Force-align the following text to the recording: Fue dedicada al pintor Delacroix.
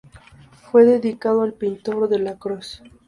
Fue 0.71 0.83
dedicada 0.83 1.43
al 1.43 1.53
pintor 1.53 2.09
Delacroix. 2.09 2.81